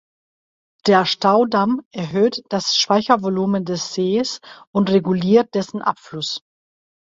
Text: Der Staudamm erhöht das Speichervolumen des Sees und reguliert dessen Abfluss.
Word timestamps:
Der 0.87 1.05
Staudamm 1.05 1.83
erhöht 1.91 2.41
das 2.49 2.75
Speichervolumen 2.75 3.65
des 3.65 3.93
Sees 3.93 4.41
und 4.71 4.89
reguliert 4.89 5.53
dessen 5.53 5.83
Abfluss. 5.83 6.41